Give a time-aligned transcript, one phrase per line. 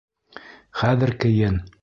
[0.81, 1.65] Хәҙер кейен!